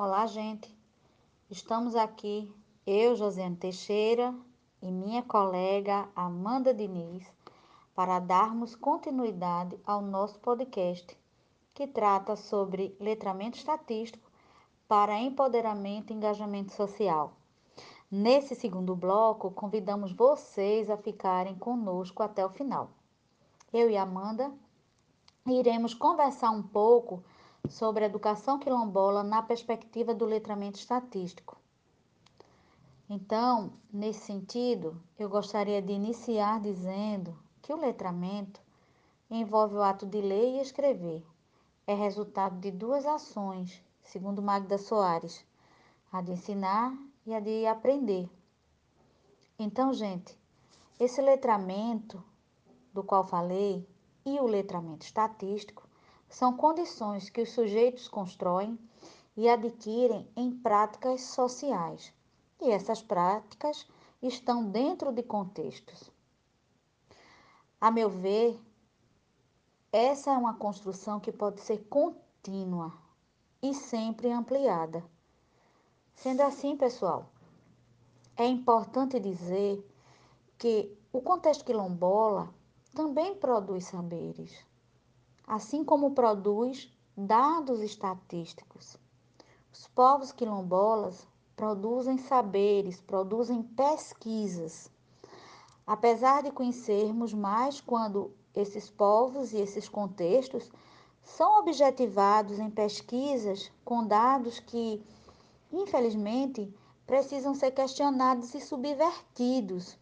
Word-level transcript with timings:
Olá, 0.00 0.26
gente. 0.28 0.72
Estamos 1.50 1.96
aqui, 1.96 2.48
eu, 2.86 3.16
Josiane 3.16 3.56
Teixeira, 3.56 4.32
e 4.80 4.92
minha 4.92 5.24
colega 5.24 6.08
Amanda 6.14 6.72
Diniz, 6.72 7.26
para 7.96 8.20
darmos 8.20 8.76
continuidade 8.76 9.76
ao 9.84 10.00
nosso 10.00 10.38
podcast, 10.38 11.18
que 11.74 11.84
trata 11.84 12.36
sobre 12.36 12.96
letramento 13.00 13.58
estatístico 13.58 14.30
para 14.86 15.18
empoderamento 15.18 16.12
e 16.12 16.14
engajamento 16.14 16.72
social. 16.74 17.32
Nesse 18.08 18.54
segundo 18.54 18.94
bloco, 18.94 19.50
convidamos 19.50 20.12
vocês 20.12 20.88
a 20.88 20.96
ficarem 20.96 21.56
conosco 21.56 22.22
até 22.22 22.46
o 22.46 22.50
final. 22.50 22.90
Eu 23.72 23.90
e 23.90 23.96
Amanda 23.96 24.54
iremos 25.44 25.92
conversar 25.92 26.50
um 26.52 26.62
pouco 26.62 27.20
sobre 27.68 28.04
educação 28.04 28.58
quilombola 28.58 29.22
na 29.22 29.42
perspectiva 29.42 30.14
do 30.14 30.24
letramento 30.24 30.78
estatístico. 30.78 31.56
Então, 33.10 33.72
nesse 33.90 34.20
sentido, 34.20 35.00
eu 35.18 35.28
gostaria 35.28 35.80
de 35.80 35.92
iniciar 35.92 36.60
dizendo 36.60 37.34
que 37.62 37.72
o 37.72 37.76
letramento 37.76 38.60
envolve 39.30 39.76
o 39.76 39.82
ato 39.82 40.06
de 40.06 40.20
ler 40.20 40.56
e 40.56 40.60
escrever. 40.60 41.24
É 41.86 41.94
resultado 41.94 42.60
de 42.60 42.70
duas 42.70 43.06
ações, 43.06 43.82
segundo 44.02 44.42
Magda 44.42 44.76
Soares, 44.76 45.44
a 46.12 46.20
de 46.20 46.32
ensinar 46.32 46.94
e 47.26 47.34
a 47.34 47.40
de 47.40 47.66
aprender. 47.66 48.28
Então, 49.58 49.92
gente, 49.92 50.38
esse 51.00 51.22
letramento 51.22 52.22
do 52.92 53.02
qual 53.02 53.24
falei 53.24 53.88
e 54.24 54.38
o 54.38 54.46
letramento 54.46 55.06
estatístico 55.06 55.87
são 56.28 56.56
condições 56.56 57.30
que 57.30 57.42
os 57.42 57.50
sujeitos 57.50 58.06
constroem 58.06 58.78
e 59.36 59.48
adquirem 59.48 60.28
em 60.36 60.50
práticas 60.50 61.22
sociais. 61.22 62.12
E 62.60 62.70
essas 62.70 63.00
práticas 63.00 63.86
estão 64.20 64.68
dentro 64.68 65.12
de 65.12 65.22
contextos. 65.22 66.10
A 67.80 67.90
meu 67.90 68.10
ver, 68.10 68.60
essa 69.92 70.32
é 70.32 70.36
uma 70.36 70.54
construção 70.54 71.20
que 71.20 71.32
pode 71.32 71.60
ser 71.60 71.78
contínua 71.88 72.92
e 73.62 73.72
sempre 73.72 74.30
ampliada. 74.30 75.04
Sendo 76.14 76.42
assim, 76.42 76.76
pessoal, 76.76 77.30
é 78.36 78.44
importante 78.44 79.20
dizer 79.20 79.88
que 80.58 80.92
o 81.12 81.22
contexto 81.22 81.64
quilombola 81.64 82.52
também 82.92 83.36
produz 83.36 83.86
saberes 83.86 84.67
assim 85.48 85.82
como 85.82 86.10
produz 86.10 86.92
dados 87.16 87.80
estatísticos. 87.80 88.98
Os 89.72 89.88
povos 89.88 90.30
quilombolas 90.30 91.26
produzem 91.56 92.18
saberes, 92.18 93.00
produzem 93.00 93.62
pesquisas. 93.62 94.92
Apesar 95.86 96.42
de 96.42 96.52
conhecermos 96.52 97.32
mais 97.32 97.80
quando 97.80 98.30
esses 98.54 98.90
povos 98.90 99.54
e 99.54 99.56
esses 99.56 99.88
contextos 99.88 100.70
são 101.22 101.60
objetivados 101.60 102.58
em 102.58 102.68
pesquisas 102.68 103.72
com 103.86 104.06
dados 104.06 104.60
que, 104.60 105.02
infelizmente, 105.72 106.72
precisam 107.06 107.54
ser 107.54 107.70
questionados 107.70 108.54
e 108.54 108.60
subvertidos 108.60 109.98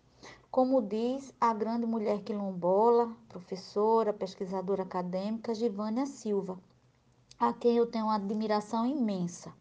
como 0.50 0.80
diz 0.80 1.34
a 1.40 1.52
grande 1.52 1.86
mulher 1.86 2.22
quilombola, 2.22 3.14
professora, 3.28 4.12
pesquisadora 4.12 4.84
acadêmica 4.84 5.54
Givânia 5.54 6.06
Silva, 6.06 6.58
a 7.38 7.52
quem 7.52 7.76
eu 7.76 7.86
tenho 7.86 8.06
uma 8.06 8.14
admiração 8.14 8.86
imensa. 8.86 9.52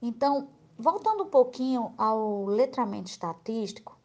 Então, 0.00 0.48
voltando 0.78 1.24
um 1.24 1.28
pouquinho 1.28 1.92
ao 1.98 2.44
letramento 2.44 3.10
estatístico, 3.10 3.98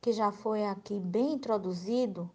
que 0.00 0.12
já 0.12 0.30
foi 0.30 0.64
aqui 0.66 1.00
bem 1.00 1.34
introduzido 1.34 2.30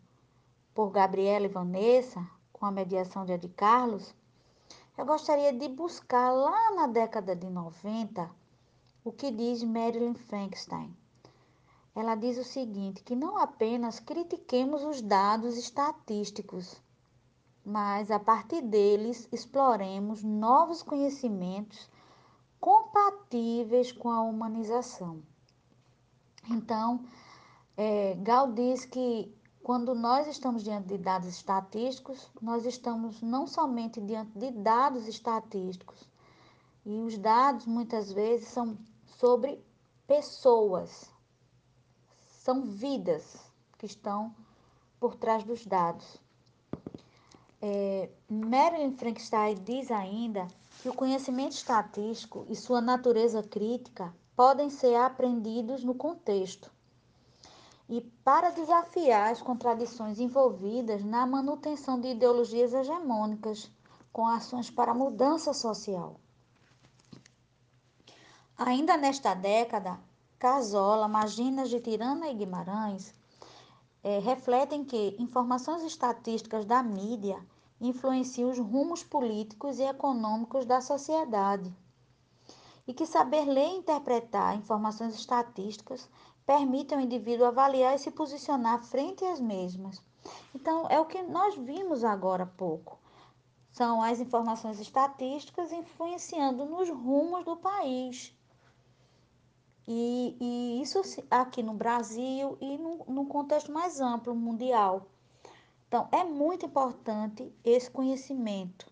por 0.74 0.90
Gabriela 0.90 1.46
e 1.46 1.50
Vanessa, 1.50 2.26
com 2.52 2.66
a 2.66 2.72
mediação 2.72 3.26
de 3.26 3.34
Ed 3.34 3.48
Carlos, 3.50 4.14
eu 4.98 5.06
gostaria 5.06 5.54
de 5.54 5.68
buscar 5.70 6.32
lá 6.32 6.76
na 6.76 6.88
década 6.88 7.36
de 7.36 7.50
90 7.50 8.30
o 9.04 9.12
que 9.12 9.32
diz 9.32 9.64
Marilyn 9.64 10.14
Frankenstein 10.14 10.96
ela 11.96 12.16
diz 12.16 12.38
o 12.38 12.44
seguinte: 12.44 13.04
que 13.04 13.16
não 13.16 13.38
apenas 13.38 14.00
critiquemos 14.00 14.84
os 14.84 15.02
dados 15.02 15.58
estatísticos, 15.58 16.82
mas 17.66 18.10
a 18.10 18.20
partir 18.20 18.62
deles 18.62 19.28
exploremos 19.32 20.24
novos 20.24 20.82
conhecimentos 20.82 21.90
compatíveis 22.60 23.92
com 23.92 24.10
a 24.10 24.22
humanização. 24.22 25.22
Então, 26.50 27.04
é, 27.76 28.16
Gal 28.16 28.52
diz 28.54 28.86
que 28.86 29.36
quando 29.64 29.94
nós 29.94 30.28
estamos 30.28 30.64
diante 30.64 30.88
de 30.88 30.98
dados 30.98 31.28
estatísticos, 31.28 32.32
nós 32.42 32.66
estamos 32.66 33.22
não 33.22 33.46
somente 33.46 34.02
diante 34.02 34.32
de 34.38 34.52
dados 34.52 35.08
estatísticos, 35.08 36.10
e 36.84 37.00
os 37.02 37.18
dados 37.18 37.68
muitas 37.68 38.12
vezes 38.12 38.48
são 38.48 38.78
sobre 39.06 39.64
pessoas, 40.08 41.11
são 42.44 42.64
vidas 42.64 43.38
que 43.78 43.86
estão 43.86 44.34
por 45.00 45.16
trás 45.16 45.44
dos 45.44 45.64
dados. 45.64 46.18
É, 47.62 48.10
Marilyn 48.28 48.98
Frankenstein 48.98 49.56
diz 49.64 49.92
ainda 49.92 50.48
que 50.82 50.90
o 50.90 50.94
conhecimento 50.94 51.52
estatístico 51.52 52.44
e 52.50 52.56
sua 52.56 52.82
natureza 52.82 53.44
crítica 53.44 54.12
podem 54.36 54.72
ser 54.72 54.96
aprendidos 54.96 55.84
no 55.84 55.94
contexto 55.94 56.72
e 57.88 58.02
para 58.24 58.50
desafiar 58.50 59.32
as 59.32 59.40
contradições 59.40 60.20
envolvidas 60.20 61.04
na 61.04 61.28
manutenção 61.28 62.02
de 62.02 62.08
ideologias 62.08 62.74
hegemônicas 62.74 63.70
com 64.12 64.26
ações 64.26 64.72
para 64.72 64.96
mudança 64.96 65.54
social. 65.54 66.20
Ainda 68.58 68.98
nesta 68.98 69.36
década, 69.36 70.00
Casola, 70.42 71.08
Maginas 71.08 71.70
de 71.70 71.80
Tirana 71.80 72.28
e 72.28 72.34
Guimarães 72.34 73.14
é, 74.04 74.18
refletem 74.18 74.84
que 74.84 75.16
informações 75.20 75.84
estatísticas 75.84 76.66
da 76.66 76.82
mídia 76.82 77.40
influenciam 77.80 78.50
os 78.50 78.58
rumos 78.58 79.04
políticos 79.04 79.78
e 79.78 79.84
econômicos 79.84 80.66
da 80.66 80.82
sociedade. 80.82 81.72
E 82.88 82.92
que 82.92 83.06
saber 83.06 83.46
ler 83.46 83.68
e 83.68 83.78
interpretar 83.78 84.58
informações 84.58 85.14
estatísticas 85.14 86.10
permite 86.44 86.96
ao 86.96 87.00
indivíduo 87.00 87.46
avaliar 87.46 87.94
e 87.94 88.00
se 88.00 88.10
posicionar 88.10 88.84
frente 88.84 89.24
às 89.24 89.40
mesmas. 89.40 90.02
Então, 90.56 90.88
é 90.90 91.00
o 91.00 91.06
que 91.06 91.22
nós 91.22 91.54
vimos 91.54 92.04
agora 92.04 92.46
há 92.46 92.48
pouco. 92.48 92.98
São 93.70 94.02
as 94.02 94.20
informações 94.20 94.80
estatísticas 94.80 95.72
influenciando 95.72 96.66
nos 96.66 96.90
rumos 96.90 97.46
do 97.46 97.58
país. 97.58 98.36
E, 99.88 100.38
e 100.40 100.82
isso 100.82 101.02
aqui 101.30 101.64
no 101.64 101.74
Brasil 101.74 102.58
e 102.62 102.78
no, 102.78 103.06
no 103.08 103.26
contexto 103.26 103.72
mais 103.72 104.00
amplo, 104.00 104.36
mundial. 104.36 105.08
Então, 105.88 106.08
é 106.12 106.24
muito 106.24 106.66
importante 106.66 107.54
esse 107.64 107.90
conhecimento, 107.90 108.92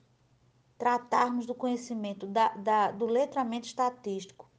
tratarmos 0.77 1.45
do 1.45 1.53
conhecimento 1.53 2.27
da, 2.27 2.49
da, 2.49 2.91
do 2.91 3.05
letramento 3.05 3.67
estatístico 3.67 4.49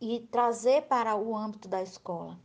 e 0.00 0.20
trazer 0.30 0.82
para 0.82 1.16
o 1.16 1.34
âmbito 1.36 1.68
da 1.68 1.82
escola. 1.82 2.38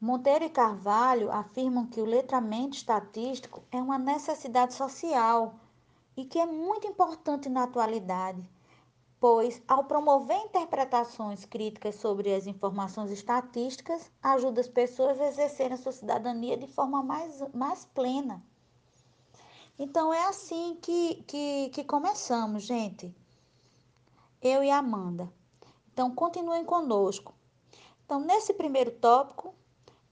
Monteiro 0.00 0.44
e 0.44 0.50
Carvalho 0.50 1.32
afirmam 1.32 1.86
que 1.86 2.00
o 2.00 2.04
letramento 2.04 2.76
estatístico 2.76 3.64
é 3.72 3.80
uma 3.80 3.98
necessidade 3.98 4.74
social 4.74 5.54
e 6.16 6.24
que 6.24 6.38
é 6.38 6.46
muito 6.46 6.86
importante 6.86 7.48
na 7.48 7.64
atualidade 7.64 8.48
pois, 9.20 9.60
ao 9.66 9.84
promover 9.84 10.36
interpretações 10.36 11.44
críticas 11.44 11.96
sobre 11.96 12.32
as 12.32 12.46
informações 12.46 13.10
estatísticas, 13.10 14.10
ajuda 14.22 14.60
as 14.60 14.68
pessoas 14.68 15.20
a 15.20 15.26
exercerem 15.26 15.74
a 15.74 15.76
sua 15.76 15.92
cidadania 15.92 16.56
de 16.56 16.66
forma 16.68 17.02
mais, 17.02 17.42
mais 17.52 17.84
plena. 17.84 18.42
Então, 19.78 20.12
é 20.12 20.24
assim 20.26 20.76
que, 20.80 21.22
que, 21.26 21.70
que 21.70 21.84
começamos, 21.84 22.64
gente. 22.64 23.14
Eu 24.40 24.62
e 24.62 24.70
Amanda. 24.70 25.32
Então, 25.92 26.14
continuem 26.14 26.64
conosco. 26.64 27.34
Então, 28.04 28.20
nesse 28.20 28.54
primeiro 28.54 28.92
tópico, 28.92 29.54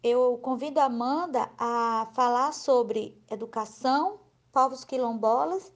eu 0.02 0.38
convido 0.38 0.80
a 0.80 0.84
Amanda 0.84 1.50
a 1.58 2.08
falar 2.12 2.52
sobre 2.52 3.20
educação, 3.30 4.20
povos 4.52 4.84
quilombolas 4.84 5.72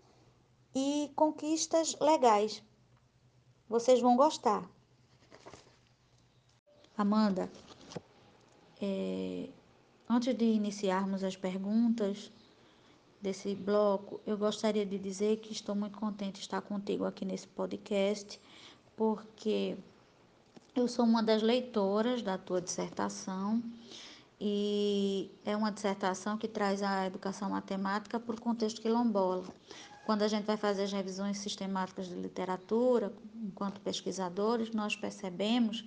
e 0.75 1.11
conquistas 1.17 1.97
legais. 2.01 2.63
Vocês 3.71 4.01
vão 4.01 4.17
gostar. 4.17 4.69
Amanda, 6.99 7.49
é, 8.83 9.49
antes 10.09 10.37
de 10.37 10.45
iniciarmos 10.45 11.23
as 11.23 11.37
perguntas, 11.37 12.33
desse 13.23 13.55
bloco, 13.55 14.21
eu 14.27 14.37
gostaria 14.37 14.85
de 14.85 14.99
dizer 14.99 15.37
que 15.37 15.53
estou 15.53 15.77
muito 15.77 15.97
contente 15.97 16.35
de 16.35 16.41
estar 16.41 16.61
contigo 16.63 17.05
aqui 17.05 17.25
nesse 17.25 17.47
podcast, 17.47 18.41
porque 18.97 19.77
eu 20.75 20.89
sou 20.89 21.05
uma 21.05 21.23
das 21.23 21.41
leitoras 21.41 22.23
da 22.23 22.37
tua 22.37 22.61
dissertação 22.61 23.63
e 24.41 25.31
é 25.45 25.57
uma 25.57 25.71
dissertação 25.71 26.37
que 26.37 26.49
traz 26.49 26.83
a 26.83 27.07
educação 27.07 27.51
matemática 27.51 28.19
para 28.19 28.35
o 28.35 28.41
contexto 28.41 28.83
quilombola. 28.83 29.45
Quando 30.05 30.23
a 30.23 30.29
gente 30.29 30.45
vai 30.45 30.57
fazer 30.57 30.85
as 30.85 30.93
revisões 30.93 31.39
sistemáticas 31.39 32.09
de 32.09 32.15
literatura, 32.15 33.13
enquanto 33.35 33.81
pesquisadores, 33.81 34.71
nós 34.73 34.97
percebemos 34.97 35.85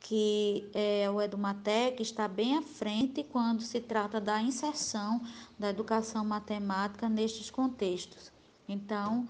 que 0.00 0.70
é, 0.72 1.10
o 1.10 1.20
Edumatec 1.20 2.00
está 2.00 2.28
bem 2.28 2.56
à 2.56 2.62
frente 2.62 3.24
quando 3.24 3.62
se 3.62 3.80
trata 3.80 4.20
da 4.20 4.40
inserção 4.40 5.20
da 5.58 5.70
educação 5.70 6.24
matemática 6.24 7.08
nestes 7.08 7.50
contextos. 7.50 8.30
Então, 8.68 9.28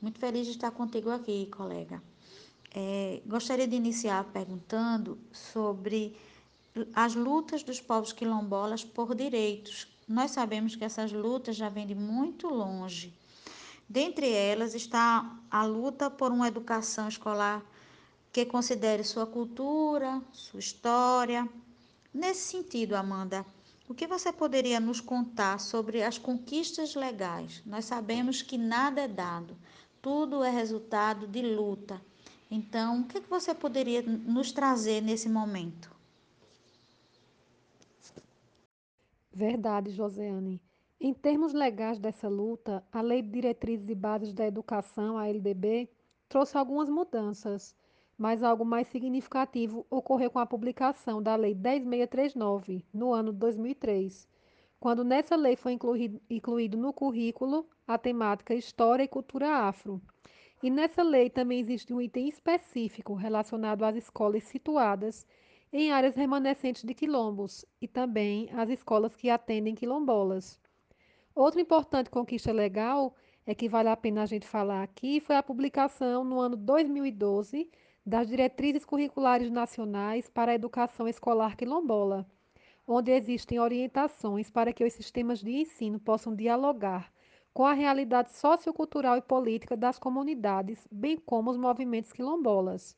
muito 0.00 0.18
feliz 0.18 0.46
de 0.46 0.52
estar 0.52 0.70
contigo 0.70 1.10
aqui, 1.10 1.46
colega. 1.46 2.02
É, 2.74 3.20
gostaria 3.26 3.66
de 3.66 3.76
iniciar 3.76 4.24
perguntando 4.24 5.18
sobre 5.32 6.16
as 6.94 7.14
lutas 7.14 7.62
dos 7.62 7.80
povos 7.80 8.12
quilombolas 8.12 8.84
por 8.84 9.14
direitos. 9.14 9.88
Nós 10.06 10.30
sabemos 10.32 10.76
que 10.76 10.84
essas 10.84 11.10
lutas 11.10 11.56
já 11.56 11.68
vêm 11.68 11.86
de 11.86 11.94
muito 11.94 12.48
longe. 12.48 13.12
Dentre 13.88 14.28
elas 14.28 14.74
está 14.74 15.38
a 15.50 15.64
luta 15.64 16.10
por 16.10 16.32
uma 16.32 16.48
educação 16.48 17.08
escolar 17.08 17.64
que 18.32 18.44
considere 18.44 19.04
sua 19.04 19.26
cultura, 19.26 20.20
sua 20.32 20.60
história. 20.60 21.48
Nesse 22.12 22.50
sentido, 22.50 22.94
Amanda, 22.94 23.46
o 23.88 23.94
que 23.94 24.06
você 24.06 24.32
poderia 24.32 24.80
nos 24.80 25.00
contar 25.00 25.60
sobre 25.60 26.02
as 26.02 26.18
conquistas 26.18 26.94
legais? 26.94 27.62
Nós 27.64 27.84
sabemos 27.84 28.42
que 28.42 28.58
nada 28.58 29.02
é 29.02 29.08
dado, 29.08 29.56
tudo 30.02 30.42
é 30.42 30.50
resultado 30.50 31.26
de 31.28 31.40
luta. 31.40 32.00
Então, 32.50 33.02
o 33.02 33.04
que 33.06 33.20
você 33.20 33.54
poderia 33.54 34.02
nos 34.02 34.50
trazer 34.52 35.00
nesse 35.00 35.28
momento? 35.28 35.90
Verdade, 39.32 39.90
Joseane. 39.92 40.60
Em 40.98 41.12
termos 41.12 41.52
legais 41.52 41.98
dessa 41.98 42.26
luta, 42.26 42.82
a 42.90 43.02
Lei 43.02 43.20
de 43.20 43.28
Diretrizes 43.28 43.86
e 43.86 43.94
Bases 43.94 44.32
da 44.32 44.46
Educação, 44.46 45.18
a 45.18 45.28
LDB, 45.28 45.90
trouxe 46.26 46.56
algumas 46.56 46.88
mudanças, 46.88 47.76
mas 48.16 48.42
algo 48.42 48.64
mais 48.64 48.88
significativo 48.88 49.86
ocorreu 49.90 50.30
com 50.30 50.38
a 50.38 50.46
publicação 50.46 51.22
da 51.22 51.36
Lei 51.36 51.54
10639, 51.54 52.82
no 52.94 53.12
ano 53.12 53.30
2003, 53.30 54.26
quando 54.80 55.04
nessa 55.04 55.36
lei 55.36 55.54
foi 55.54 55.72
incluído, 55.72 56.18
incluído 56.30 56.78
no 56.78 56.94
currículo 56.94 57.68
a 57.86 57.98
temática 57.98 58.54
História 58.54 59.04
e 59.04 59.08
Cultura 59.08 59.50
Afro. 59.50 60.00
E 60.62 60.70
nessa 60.70 61.02
lei 61.02 61.28
também 61.28 61.60
existe 61.60 61.92
um 61.92 62.00
item 62.00 62.26
específico 62.26 63.12
relacionado 63.12 63.84
às 63.84 63.96
escolas 63.96 64.44
situadas 64.44 65.26
em 65.70 65.92
áreas 65.92 66.14
remanescentes 66.14 66.84
de 66.84 66.94
quilombos 66.94 67.66
e 67.82 67.86
também 67.86 68.48
as 68.54 68.70
escolas 68.70 69.14
que 69.14 69.28
atendem 69.28 69.74
quilombolas. 69.74 70.58
Outra 71.36 71.60
importante 71.60 72.08
conquista 72.08 72.50
legal 72.50 73.14
é 73.46 73.54
que 73.54 73.68
vale 73.68 73.90
a 73.90 73.96
pena 73.96 74.22
a 74.22 74.26
gente 74.26 74.48
falar 74.48 74.82
aqui 74.82 75.20
foi 75.20 75.36
a 75.36 75.42
publicação 75.42 76.24
no 76.24 76.40
ano 76.40 76.56
2012 76.56 77.70
das 78.06 78.26
Diretrizes 78.26 78.86
Curriculares 78.86 79.50
Nacionais 79.50 80.30
para 80.30 80.52
a 80.52 80.54
Educação 80.54 81.06
Escolar 81.06 81.54
Quilombola, 81.54 82.26
onde 82.88 83.10
existem 83.10 83.60
orientações 83.60 84.50
para 84.50 84.72
que 84.72 84.82
os 84.82 84.94
sistemas 84.94 85.40
de 85.40 85.50
ensino 85.50 86.00
possam 86.00 86.34
dialogar 86.34 87.12
com 87.52 87.66
a 87.66 87.74
realidade 87.74 88.32
sociocultural 88.32 89.18
e 89.18 89.20
política 89.20 89.76
das 89.76 89.98
comunidades, 89.98 90.88
bem 90.90 91.18
como 91.18 91.50
os 91.50 91.58
movimentos 91.58 92.14
quilombolas. 92.14 92.96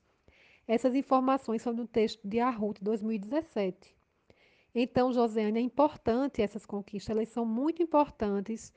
Essas 0.65 0.95
informações 0.95 1.61
são 1.61 1.75
do 1.75 1.89
texto 1.89 2.21
de 2.23 2.39
Arrut 2.39 2.79
2017. 2.85 3.98
Então, 4.75 5.13
Josiane, 5.13 5.59
é 5.59 5.63
importante 5.63 6.43
essas 6.43 6.67
conquistas, 6.67 7.15
elas 7.17 7.29
são 7.31 7.45
muito 7.45 7.83
importantes 7.83 8.73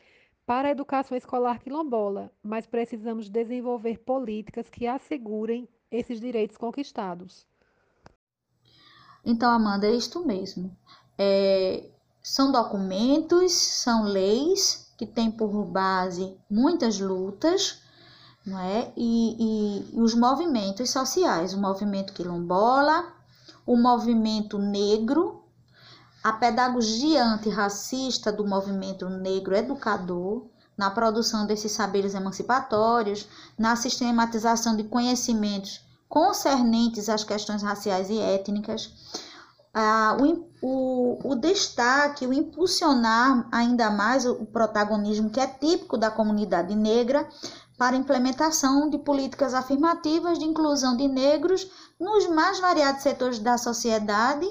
para 0.45 0.69
a 0.69 0.71
educação 0.71 1.17
escolar 1.17 1.59
quilombola, 1.59 2.31
mas 2.41 2.65
precisamos 2.65 3.29
desenvolver 3.29 3.99
políticas 3.99 4.69
que 4.69 4.87
assegurem 4.87 5.67
esses 5.91 6.19
direitos 6.19 6.57
conquistados. 6.57 7.45
Então, 9.23 9.51
Amanda, 9.51 9.87
é 9.87 9.91
isto 9.91 10.25
mesmo. 10.25 10.75
É, 11.17 11.89
são 12.23 12.51
documentos, 12.51 13.53
são 13.53 14.05
leis 14.05 14.91
que 14.97 15.05
têm 15.05 15.29
por 15.31 15.65
base 15.65 16.35
muitas 16.49 16.99
lutas 16.99 17.81
não 18.45 18.59
é? 18.59 18.91
E, 18.97 19.35
e, 19.39 19.97
e 19.97 20.01
os 20.01 20.15
movimentos 20.15 20.89
sociais, 20.89 21.53
o 21.53 21.61
movimento 21.61 22.13
quilombola, 22.13 23.13
o 23.65 23.77
movimento 23.77 24.57
negro, 24.57 25.40
a 26.23 26.33
pedagogia 26.33 27.23
antirracista 27.23 28.31
do 28.31 28.47
movimento 28.47 29.09
negro 29.09 29.55
educador, 29.55 30.45
na 30.77 30.89
produção 30.89 31.45
desses 31.45 31.71
saberes 31.71 32.13
emancipatórios, 32.13 33.27
na 33.57 33.75
sistematização 33.75 34.75
de 34.75 34.83
conhecimentos 34.83 35.85
concernentes 36.07 37.07
às 37.07 37.23
questões 37.23 37.63
raciais 37.63 38.09
e 38.09 38.19
étnicas, 38.19 38.91
ah, 39.73 40.17
o, 40.19 40.49
o, 40.61 41.31
o, 41.31 41.35
destaque, 41.35 42.27
o 42.27 42.33
impulsionar 42.33 43.47
ainda 43.51 43.89
mais 43.89 44.25
o 44.25 44.45
protagonismo 44.45 45.29
que 45.29 45.39
é 45.39 45.47
típico 45.47 45.97
da 45.97 46.11
comunidade 46.11 46.75
negra 46.75 47.27
para 47.77 47.95
implementação 47.95 48.89
de 48.89 48.97
políticas 48.97 49.53
afirmativas 49.53 50.37
de 50.37 50.45
inclusão 50.45 50.97
de 50.97 51.07
negros 51.07 51.71
nos 51.99 52.27
mais 52.27 52.59
variados 52.59 53.01
setores 53.01 53.39
da 53.39 53.57
sociedade, 53.57 54.45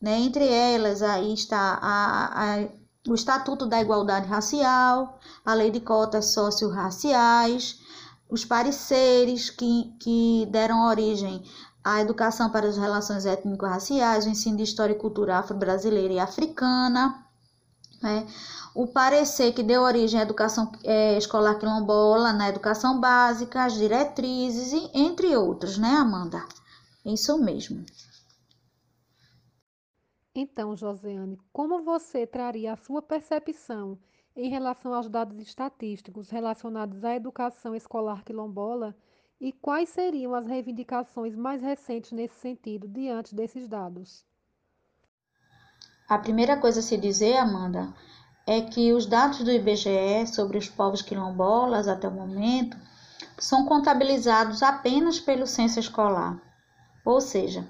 né? 0.00 0.18
entre 0.18 0.46
elas 0.46 1.02
aí 1.02 1.32
está 1.32 1.78
a, 1.80 2.56
a, 2.56 2.68
o 3.08 3.14
Estatuto 3.14 3.66
da 3.66 3.80
Igualdade 3.80 4.28
Racial, 4.28 5.18
a 5.44 5.54
Lei 5.54 5.70
de 5.70 5.80
Cotas 5.80 6.32
Socio-Raciais, 6.32 7.80
os 8.28 8.44
pareceres 8.44 9.50
que, 9.50 9.94
que 10.00 10.48
deram 10.50 10.86
origem 10.86 11.44
à 11.84 12.00
educação 12.00 12.50
para 12.50 12.66
as 12.66 12.76
relações 12.76 13.24
étnico-raciais, 13.24 14.26
o 14.26 14.28
ensino 14.28 14.56
de 14.56 14.64
história 14.64 14.92
e 14.92 14.98
cultura 14.98 15.38
afro-brasileira 15.38 16.14
e 16.14 16.18
africana, 16.18 17.24
né? 18.02 18.26
o 18.76 18.86
parecer 18.86 19.52
que 19.52 19.62
deu 19.62 19.82
origem 19.82 20.20
à 20.20 20.22
educação 20.22 20.70
é, 20.84 21.16
escolar 21.16 21.54
quilombola, 21.54 22.30
na 22.32 22.50
educação 22.50 23.00
básica, 23.00 23.64
as 23.64 23.72
diretrizes, 23.72 24.72
e, 24.72 24.90
entre 24.92 25.34
outros, 25.34 25.78
né, 25.78 25.88
Amanda? 25.88 26.44
Isso 27.02 27.38
mesmo. 27.38 27.86
Então, 30.38 30.76
Josiane, 30.76 31.40
como 31.50 31.82
você 31.82 32.26
traria 32.26 32.74
a 32.74 32.76
sua 32.76 33.00
percepção 33.00 33.98
em 34.36 34.50
relação 34.50 34.92
aos 34.92 35.08
dados 35.08 35.40
estatísticos 35.40 36.28
relacionados 36.28 37.02
à 37.04 37.16
educação 37.16 37.74
escolar 37.74 38.22
quilombola 38.22 38.94
e 39.40 39.50
quais 39.50 39.88
seriam 39.88 40.34
as 40.34 40.46
reivindicações 40.46 41.34
mais 41.34 41.62
recentes 41.62 42.12
nesse 42.12 42.34
sentido 42.34 42.86
diante 42.86 43.34
desses 43.34 43.66
dados? 43.66 44.26
A 46.06 46.18
primeira 46.18 46.58
coisa 46.58 46.80
a 46.80 46.82
se 46.82 46.98
dizer, 46.98 47.38
Amanda, 47.38 47.94
é 48.46 48.60
que 48.60 48.92
os 48.92 49.06
dados 49.06 49.42
do 49.42 49.50
IBGE 49.50 50.26
sobre 50.26 50.58
os 50.58 50.68
povos 50.68 51.00
quilombolas 51.00 51.88
até 51.88 52.06
o 52.06 52.12
momento 52.12 52.76
são 53.38 53.64
contabilizados 53.64 54.62
apenas 54.62 55.18
pelo 55.18 55.46
censo 55.46 55.80
escolar. 55.80 56.38
Ou 57.06 57.22
seja, 57.22 57.66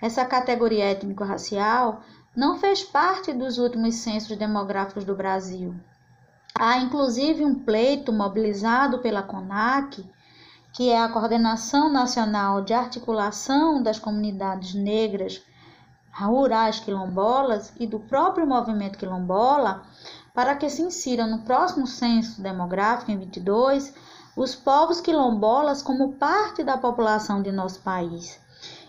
essa 0.00 0.24
categoria 0.24 0.84
étnico-racial 0.86 2.02
não 2.34 2.58
fez 2.58 2.82
parte 2.82 3.32
dos 3.32 3.58
últimos 3.58 3.96
censos 3.96 4.36
demográficos 4.36 5.04
do 5.04 5.14
Brasil. 5.14 5.74
Há 6.58 6.78
inclusive 6.78 7.44
um 7.44 7.54
pleito 7.54 8.12
mobilizado 8.12 8.98
pela 9.00 9.22
CONAC, 9.22 10.04
que 10.72 10.88
é 10.90 11.02
a 11.02 11.08
Coordenação 11.08 11.92
Nacional 11.92 12.62
de 12.62 12.72
Articulação 12.72 13.82
das 13.82 13.98
Comunidades 13.98 14.74
Negras 14.74 15.42
Rurais 16.12 16.80
Quilombolas 16.80 17.72
e 17.78 17.86
do 17.86 17.98
próprio 18.00 18.46
movimento 18.46 18.98
quilombola, 18.98 19.82
para 20.34 20.54
que 20.54 20.68
se 20.68 20.82
insiram 20.82 21.28
no 21.28 21.42
próximo 21.42 21.86
censo 21.86 22.40
demográfico, 22.40 23.10
em 23.10 23.18
22, 23.18 23.92
os 24.36 24.54
povos 24.54 25.00
quilombolas 25.00 25.82
como 25.82 26.12
parte 26.12 26.62
da 26.62 26.78
população 26.78 27.42
de 27.42 27.50
nosso 27.50 27.80
país. 27.80 28.40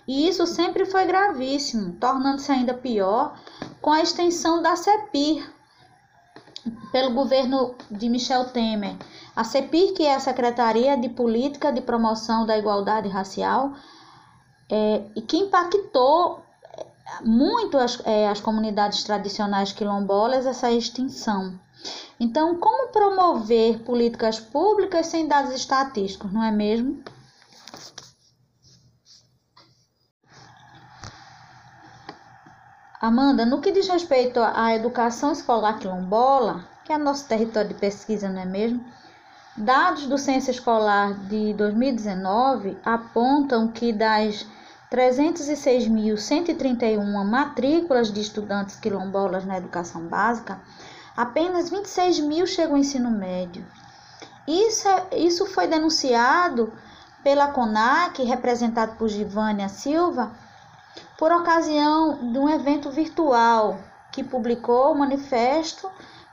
E 0.08 0.27
isso 0.27 0.46
sempre 0.48 0.86
foi 0.86 1.05
gravíssimo, 1.05 1.93
tornando-se 1.93 2.51
ainda 2.51 2.74
pior 2.74 3.38
com 3.81 3.91
a 3.91 4.01
extensão 4.01 4.62
da 4.62 4.75
CEPIR 4.75 5.50
pelo 6.91 7.13
governo 7.13 7.75
de 7.89 8.10
Michel 8.10 8.46
Temer. 8.46 8.96
A 9.36 9.43
CEPIR, 9.43 9.93
que 9.93 10.03
é 10.03 10.15
a 10.15 10.20
Secretaria 10.20 10.98
de 10.98 11.10
Política 11.10 11.72
de 11.72 11.81
Promoção 11.81 12.46
da 12.46 12.58
Igualdade 12.58 13.08
Racial, 13.08 13.74
é, 14.70 15.03
e 15.15 15.22
que 15.22 15.38
impactou 15.38 16.43
muito 17.24 17.77
as, 17.77 18.01
é, 18.05 18.27
as 18.27 18.39
comunidades 18.39 19.03
tradicionais 19.03 19.74
quilombolas 19.74 20.46
essa 20.46 20.72
extinção. 20.72 21.60
Então, 22.20 22.55
como 22.55 22.91
promover 22.91 23.79
políticas 23.79 24.39
públicas 24.39 25.08
sem 25.08 25.27
dados 25.27 25.53
estatísticos, 25.53 26.31
não 26.31 26.43
é 26.43 26.51
mesmo? 26.51 27.03
Amanda, 33.01 33.46
no 33.48 33.62
que 33.62 33.72
diz 33.72 33.88
respeito 33.88 34.39
à 34.39 34.75
educação 34.75 35.31
escolar 35.31 35.79
quilombola, 35.79 36.63
que 36.86 36.93
é 36.93 37.00
nosso 37.00 37.27
território 37.27 37.70
de 37.70 37.75
pesquisa, 37.75 38.29
não 38.29 38.39
é 38.39 38.46
mesmo? 38.46 38.86
Dados 39.58 40.05
do 40.05 40.20
Censo 40.20 40.51
Escolar 40.51 41.15
de 41.27 41.51
2019 41.55 42.77
apontam 42.86 43.70
que 43.70 43.91
das 43.91 44.46
306.131 44.91 47.25
matrículas 47.25 48.13
de 48.13 48.22
estudantes 48.22 48.75
quilombolas 48.75 49.46
na 49.46 49.58
educação 49.58 50.03
básica, 50.03 50.62
apenas 51.17 51.72
26 51.72 52.20
mil 52.20 52.46
chegam 52.46 52.75
ao 52.75 52.81
ensino 52.81 53.10
médio. 53.10 53.65
Isso, 54.48 54.88
é, 54.88 55.08
isso 55.17 55.48
foi 55.48 55.65
denunciado 55.65 56.72
pela 57.24 57.48
CONAC, 57.48 58.22
representado 58.22 58.96
por 58.98 59.10
Givânia 59.10 59.70
Silva, 59.70 60.31
por 61.22 61.32
ocasião 61.32 62.32
de 62.32 62.40
um 62.40 62.50
evento 62.50 62.90
virtual 62.90 63.78
que 64.12 64.24
publicou 64.24 64.92
o 64.92 64.98
manifesto 64.98 65.88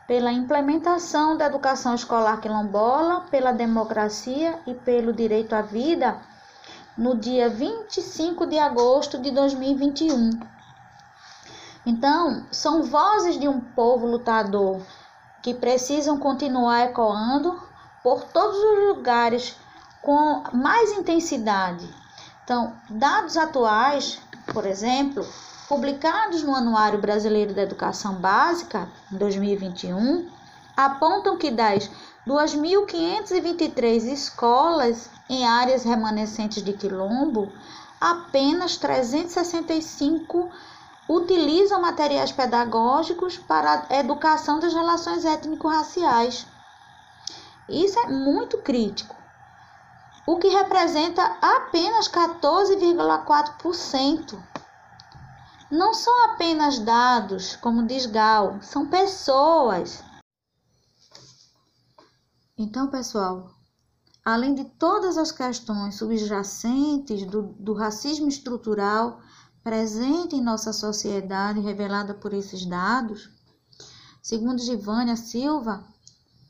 pela 0.07 0.33
implementação 0.33 1.37
da 1.37 1.45
educação 1.45 1.95
escolar 1.95 2.41
quilombola, 2.41 3.27
pela 3.31 3.53
democracia 3.53 4.59
e 4.67 4.73
pelo 4.73 5.13
direito 5.13 5.53
à 5.53 5.61
vida, 5.61 6.19
no 6.97 7.15
dia 7.15 7.51
25 7.51 8.47
de 8.47 8.59
agosto 8.59 9.19
de 9.19 9.31
2021. 9.31 10.41
Então, 11.85 12.47
são 12.51 12.83
vozes 12.83 13.39
de 13.39 13.47
um 13.47 13.61
povo 13.61 14.07
lutador 14.07 14.81
que 15.43 15.53
precisam 15.53 16.17
continuar 16.17 16.87
ecoando 16.87 17.63
por 18.03 18.25
todos 18.25 18.57
os 18.57 18.97
lugares 18.97 19.55
com 20.01 20.45
mais 20.55 20.93
intensidade. 20.93 21.87
Então, 22.43 22.73
dados 22.89 23.37
atuais 23.37 24.19
por 24.53 24.67
exemplo, 24.67 25.27
publicados 25.69 26.43
no 26.43 26.55
Anuário 26.55 26.99
Brasileiro 26.99 27.55
da 27.55 27.63
Educação 27.63 28.15
Básica, 28.15 28.89
em 29.13 29.17
2021, 29.17 30.29
apontam 30.77 31.37
que 31.37 31.51
das 31.51 31.91
2.523 32.27 34.13
escolas 34.13 35.11
em 35.29 35.47
áreas 35.47 35.85
remanescentes 35.85 36.63
de 36.63 36.73
quilombo, 36.73 37.53
apenas 38.01 38.77
365 38.77 40.51
utilizam 41.09 41.81
materiais 41.81 42.31
pedagógicos 42.31 43.37
para 43.37 43.87
a 43.89 43.97
educação 43.99 44.61
das 44.61 44.75
relações 44.75 45.25
étnico-raciais. 45.25 46.47
Isso 47.69 47.99
é 47.99 48.09
muito 48.09 48.59
crítico 48.59 49.18
o 50.29 50.37
que 50.37 50.49
representa 50.49 51.23
apenas 51.41 52.07
14,4%. 52.07 54.39
Não 55.71 55.95
são 55.95 56.27
apenas 56.27 56.79
dados, 56.79 57.57
como 57.57 57.87
diz 57.87 58.05
Gal, 58.05 58.61
são 58.61 58.91
pessoas. 58.91 60.05
Então, 62.59 62.89
pessoal, 62.89 63.55
além 64.23 64.55
de 64.55 64.65
todas 64.65 65.17
as 65.17 65.33
questões 65.33 65.95
subjacentes 65.95 67.25
do, 67.25 67.45
do 67.59 67.73
racismo 67.73 68.29
estrutural 68.29 69.23
presente 69.65 70.37
em 70.37 70.43
nossa 70.43 70.75
sociedade, 70.75 71.61
revelada 71.61 72.13
por 72.13 72.35
esses 72.35 72.67
dados, 72.67 73.31
segundo 74.21 74.61
Givânia 74.61 75.17
Silva, 75.17 75.83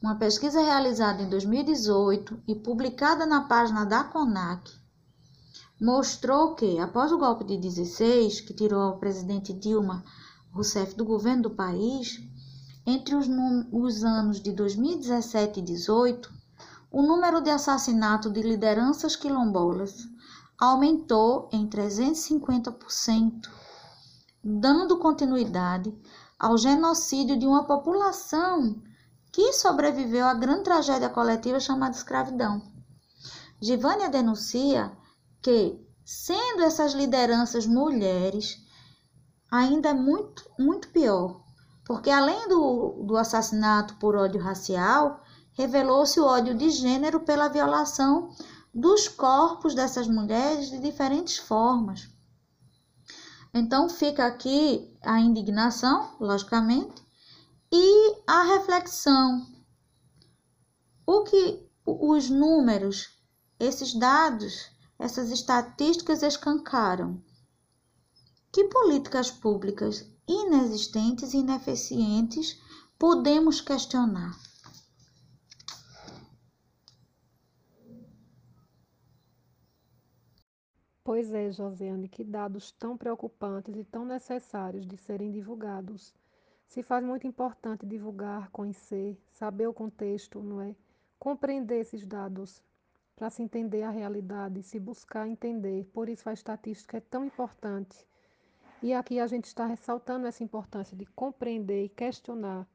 uma 0.01 0.15
pesquisa 0.15 0.61
realizada 0.61 1.23
em 1.23 1.29
2018 1.29 2.41
e 2.47 2.55
publicada 2.55 3.27
na 3.27 3.43
página 3.43 3.85
da 3.85 4.05
CONAC 4.05 4.71
mostrou 5.81 6.55
que, 6.55 6.79
após 6.79 7.11
o 7.13 7.19
golpe 7.19 7.45
de 7.45 7.57
16, 7.57 8.41
que 8.41 8.55
tirou 8.55 8.91
o 8.91 8.99
presidente 8.99 9.53
Dilma 9.53 10.05
Rousseff 10.53 10.95
do 10.95 11.05
governo 11.05 11.45
do 11.45 11.51
país, 11.51 12.21
entre 12.87 13.15
os, 13.15 13.29
os 13.73 14.05
anos 14.05 14.41
de 14.41 14.53
2017 14.53 15.61
e 15.61 15.63
2018, 15.63 16.33
o 16.91 17.03
número 17.03 17.41
de 17.41 17.51
assassinatos 17.51 18.33
de 18.33 18.41
lideranças 18.41 19.15
quilombolas 19.15 20.09
aumentou 20.59 21.49
em 21.53 21.69
350%, 21.69 23.49
dando 24.43 24.99
continuidade 24.99 25.95
ao 26.39 26.57
genocídio 26.57 27.39
de 27.39 27.47
uma 27.47 27.65
população 27.65 28.81
que 29.33 29.53
sobreviveu 29.53 30.27
à 30.27 30.35
grande 30.35 30.65
tragédia 30.65 31.09
coletiva 31.09 31.61
chamada 31.61 31.97
escravidão. 31.97 32.63
Givânia 33.61 34.09
denuncia 34.09 34.93
que, 35.43 35.79
sendo 36.05 36.63
essas 36.63 36.93
lideranças 36.93 37.67
mulheres, 37.67 38.59
ainda 39.51 39.91
é 39.91 39.95
muito, 39.95 40.49
muito 40.59 40.89
pior, 40.89 41.43
porque 41.85 42.11
além 42.11 42.49
do, 42.49 43.05
do 43.07 43.17
assassinato 43.17 43.97
por 43.97 44.15
ódio 44.15 44.41
racial, 44.41 45.23
revelou-se 45.53 46.21
o 46.21 46.25
ódio 46.25 46.55
de 46.55 46.71
gênero 46.71 47.21
pela 47.21 47.49
violação 47.49 48.31
dos 48.73 49.09
corpos 49.09 49.75
dessas 49.75 50.07
mulheres 50.07 50.71
de 50.71 50.79
diferentes 50.79 51.39
formas. 51.39 52.09
Então 53.53 53.89
fica 53.89 54.27
aqui 54.27 54.97
a 55.03 55.19
indignação, 55.19 56.15
logicamente, 56.21 57.03
e 57.71 58.23
a 58.27 58.43
reflexão. 58.45 59.47
O 61.07 61.25
que 61.25 61.67
os 61.85 62.29
números, 62.29 63.19
esses 63.59 63.95
dados, 63.95 64.71
essas 64.99 65.31
estatísticas 65.31 66.23
escancaram? 66.23 67.23
Que 68.53 68.65
políticas 68.65 69.31
públicas 69.31 70.11
inexistentes 70.27 71.33
e 71.35 71.39
ineficientes 71.39 72.61
podemos 72.99 73.61
questionar? 73.61 74.37
Pois 81.05 81.33
é, 81.33 81.51
Josiane, 81.51 82.07
que 82.07 82.23
dados 82.23 82.71
tão 82.71 82.95
preocupantes 82.95 83.75
e 83.75 83.83
tão 83.83 84.05
necessários 84.05 84.87
de 84.87 84.99
serem 84.99 85.31
divulgados. 85.31 86.15
Se 86.69 86.83
faz 86.83 87.03
muito 87.03 87.27
importante 87.27 87.87
divulgar, 87.87 88.51
conhecer, 88.51 89.19
saber 89.33 89.67
o 89.67 89.73
contexto, 89.73 90.43
não 90.43 90.61
é? 90.61 90.77
Compreender 91.19 91.81
esses 91.81 92.05
dados 92.05 92.63
para 93.17 93.31
se 93.31 93.43
entender 93.43 93.83
a 93.83 93.91
realidade, 93.91 94.63
se 94.63 94.79
buscar 94.79 95.27
entender. 95.27 95.87
Por 95.95 96.11
isso 96.11 96.29
a 96.29 96.33
estatística 96.35 96.99
é 96.99 97.01
tão 97.01 97.25
importante. 97.25 98.07
E 98.83 98.93
aqui 98.93 99.19
a 99.19 99.27
gente 99.27 99.47
está 99.47 99.65
ressaltando 99.65 100.27
essa 100.27 100.45
importância 100.45 100.95
de 100.95 101.07
compreender 101.07 101.87
e 101.87 101.89
questionar 101.89 102.69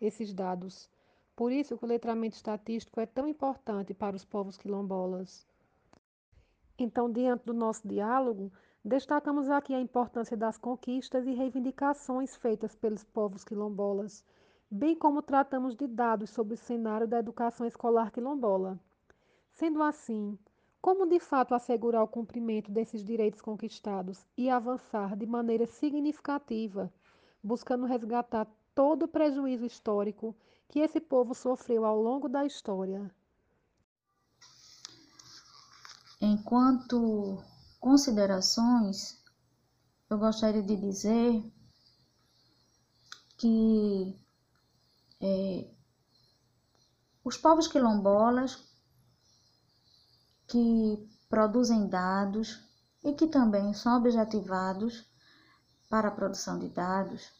esses 0.00 0.32
dados. 0.32 0.88
Por 1.36 1.52
isso 1.52 1.76
que 1.76 1.84
o 1.84 1.88
letramento 1.88 2.36
estatístico 2.36 2.98
é 2.98 3.04
tão 3.04 3.28
importante 3.28 3.92
para 3.92 4.16
os 4.16 4.24
povos 4.24 4.56
quilombolas. 4.56 5.46
Então, 6.78 7.12
diante 7.12 7.44
do 7.44 7.52
nosso 7.52 7.86
diálogo, 7.86 8.50
Destacamos 8.86 9.48
aqui 9.48 9.72
a 9.72 9.80
importância 9.80 10.36
das 10.36 10.58
conquistas 10.58 11.26
e 11.26 11.32
reivindicações 11.32 12.36
feitas 12.36 12.76
pelos 12.76 13.02
povos 13.02 13.42
quilombolas, 13.42 14.22
bem 14.70 14.94
como 14.94 15.22
tratamos 15.22 15.74
de 15.74 15.86
dados 15.86 16.28
sobre 16.28 16.52
o 16.52 16.58
cenário 16.58 17.08
da 17.08 17.18
educação 17.18 17.66
escolar 17.66 18.10
quilombola. 18.10 18.78
Sendo 19.52 19.82
assim, 19.82 20.38
como 20.82 21.06
de 21.06 21.18
fato 21.18 21.54
assegurar 21.54 22.02
o 22.02 22.08
cumprimento 22.08 22.70
desses 22.70 23.02
direitos 23.02 23.40
conquistados 23.40 24.26
e 24.36 24.50
avançar 24.50 25.16
de 25.16 25.24
maneira 25.24 25.64
significativa, 25.66 26.92
buscando 27.42 27.86
resgatar 27.86 28.46
todo 28.74 29.04
o 29.04 29.08
prejuízo 29.08 29.64
histórico 29.64 30.36
que 30.68 30.80
esse 30.80 31.00
povo 31.00 31.34
sofreu 31.34 31.86
ao 31.86 31.98
longo 31.98 32.28
da 32.28 32.44
história? 32.44 33.10
Enquanto 36.20 37.42
considerações, 37.84 39.22
eu 40.08 40.16
gostaria 40.16 40.62
de 40.62 40.74
dizer 40.74 41.44
que 43.36 44.18
é, 45.20 45.70
os 47.22 47.36
povos 47.36 47.68
quilombolas 47.68 48.58
que 50.46 51.06
produzem 51.28 51.86
dados 51.86 52.58
e 53.04 53.12
que 53.12 53.26
também 53.26 53.74
são 53.74 53.98
objetivados 53.98 55.04
para 55.90 56.08
a 56.08 56.14
produção 56.18 56.58
de 56.58 56.70
dados, 56.70 57.30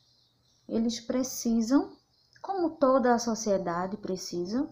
eles 0.68 1.00
precisam, 1.00 1.96
como 2.42 2.76
toda 2.76 3.14
a 3.14 3.18
sociedade 3.18 3.96
precisa, 3.96 4.68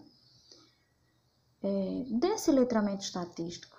é, 1.63 2.05
desse 2.19 2.51
letramento 2.51 3.01
estatístico. 3.01 3.72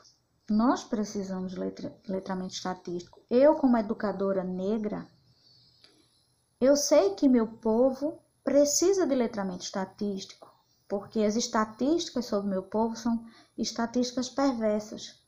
Nós 0.51 0.85
precisamos 0.85 1.53
de 1.53 1.59
letra, 1.59 1.97
letramento 2.07 2.53
estatístico. 2.53 3.23
Eu, 3.31 3.55
como 3.55 3.79
educadora 3.79 4.45
negra, 4.45 5.09
eu 6.61 6.77
sei 6.77 7.15
que 7.15 7.29
meu 7.29 7.47
povo 7.47 8.19
precisa 8.43 9.07
de 9.07 9.15
letramento 9.15 9.65
estatístico, 9.65 10.53
porque 10.87 11.21
as 11.21 11.35
estatísticas 11.35 12.27
sobre 12.27 12.51
meu 12.51 12.63
povo 12.63 12.95
são 12.95 13.27
estatísticas 13.57 14.29
perversas. 14.29 15.19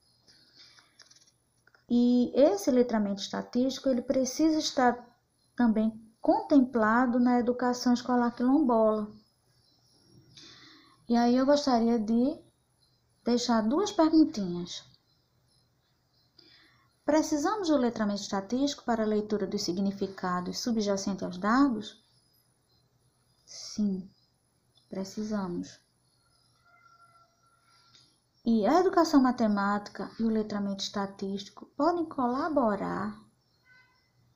E 1.89 2.31
esse 2.35 2.71
letramento 2.71 3.23
estatístico, 3.23 3.89
ele 3.89 4.03
precisa 4.03 4.59
estar 4.59 5.03
também 5.55 5.99
contemplado 6.21 7.19
na 7.19 7.39
educação 7.39 7.95
escolar 7.95 8.35
quilombola. 8.35 9.11
E 11.09 11.17
aí 11.17 11.37
eu 11.37 11.47
gostaria 11.47 11.99
de 11.99 12.39
deixar 13.25 13.63
duas 13.63 13.93
perguntinhas. 13.93 14.96
Precisamos 17.07 17.69
do 17.69 17.77
letramento 17.77 18.21
estatístico 18.21 18.83
para 18.83 19.05
a 19.05 19.07
leitura 19.07 19.47
dos 19.47 19.63
significados 19.63 20.59
subjacentes 20.59 21.23
aos 21.23 21.39
dados? 21.39 22.05
Sim, 23.47 24.11
precisamos. 24.91 25.79
E 28.45 28.67
a 28.67 28.81
educação 28.81 29.23
matemática 29.23 30.11
e 30.19 30.25
o 30.25 30.29
letramento 30.29 30.83
estatístico 30.83 31.67
podem 31.77 32.05
colaborar 32.05 33.17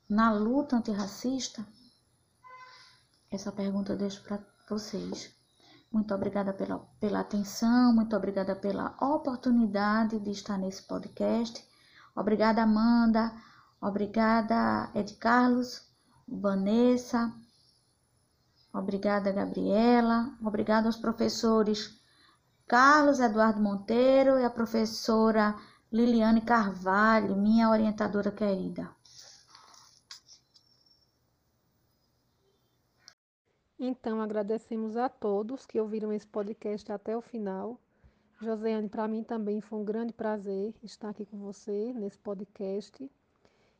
na 0.09 0.31
luta 0.31 0.77
antirracista? 0.77 1.67
Essa 3.29 3.51
pergunta 3.51 3.91
eu 3.91 3.97
deixo 3.97 4.23
para 4.23 4.39
vocês. 4.69 5.35
Muito 5.91 6.13
obrigada 6.13 6.53
pela, 6.53 6.79
pela 7.01 7.19
atenção, 7.19 7.93
muito 7.93 8.15
obrigada 8.15 8.55
pela 8.55 8.95
oportunidade 9.01 10.17
de 10.19 10.31
estar 10.31 10.57
nesse 10.57 10.83
podcast. 10.83 11.69
Obrigada, 12.15 12.63
Amanda. 12.63 13.33
Obrigada, 13.81 14.91
Ed 14.93 15.15
Carlos, 15.15 15.87
Vanessa. 16.27 17.33
Obrigada, 18.73 19.31
Gabriela. 19.31 20.37
Obrigada 20.41 20.87
aos 20.87 20.97
professores 20.97 21.99
Carlos 22.67 23.19
Eduardo 23.19 23.61
Monteiro 23.61 24.39
e 24.39 24.45
a 24.45 24.49
professora 24.49 25.55
Liliane 25.91 26.39
Carvalho, 26.39 27.35
minha 27.35 27.69
orientadora 27.69 28.31
querida. 28.31 28.89
Então, 33.77 34.21
agradecemos 34.21 34.95
a 34.95 35.09
todos 35.09 35.65
que 35.65 35.81
ouviram 35.81 36.13
esse 36.13 36.27
podcast 36.27 36.91
até 36.91 37.17
o 37.17 37.21
final. 37.21 37.77
Josiane, 38.43 38.89
para 38.89 39.07
mim 39.07 39.23
também 39.23 39.61
foi 39.61 39.77
um 39.77 39.85
grande 39.85 40.11
prazer 40.11 40.73
estar 40.81 41.09
aqui 41.09 41.23
com 41.27 41.37
você 41.37 41.93
nesse 41.93 42.17
podcast. 42.17 43.07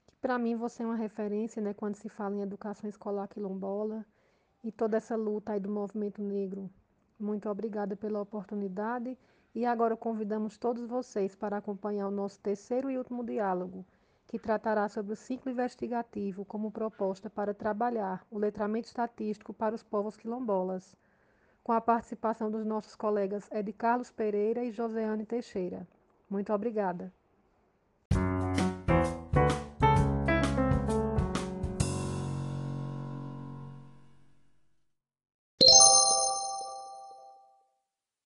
Que 0.06 0.16
para 0.22 0.38
mim 0.38 0.56
você 0.56 0.84
é 0.84 0.86
uma 0.86 0.96
referência, 0.96 1.60
né, 1.60 1.74
quando 1.74 1.96
se 1.96 2.08
fala 2.08 2.36
em 2.36 2.42
educação 2.42 2.88
escolar 2.88 3.28
quilombola 3.28 4.06
e 4.64 4.72
toda 4.72 4.98
essa 4.98 5.16
luta 5.16 5.54
aí 5.54 5.60
do 5.60 5.72
movimento 5.72 6.22
negro. 6.22 6.70
Muito 7.20 7.50
obrigada 7.50 7.96
pela 7.96 8.22
oportunidade 8.22 9.18
e 9.56 9.66
agora 9.66 9.98
convidamos 9.98 10.60
todos 10.60 10.86
vocês 10.86 11.36
para 11.36 11.58
acompanhar 11.58 12.08
o 12.08 12.12
nosso 12.12 12.40
terceiro 12.40 12.92
e 12.92 13.00
último 13.00 13.24
diálogo, 13.24 13.84
que 14.28 14.38
tratará 14.38 14.88
sobre 14.88 15.14
o 15.14 15.16
ciclo 15.16 15.52
investigativo 15.52 16.46
como 16.46 16.70
proposta 16.70 17.32
para 17.32 17.52
trabalhar 17.52 18.24
o 18.30 18.38
letramento 18.38 18.86
estatístico 18.86 19.56
para 19.56 19.74
os 19.74 19.82
povos 19.82 20.16
quilombolas, 20.16 20.96
com 21.64 21.72
a 21.72 21.82
participação 21.82 22.50
dos 22.50 22.66
nossos 22.66 22.96
colegas 22.96 23.50
Ed 23.52 23.72
Carlos 23.74 24.12
Pereira 24.12 24.64
e 24.64 24.72
Joseane 24.72 25.26
Teixeira. 25.26 25.88
Muito 26.30 26.52
obrigada. 26.54 27.14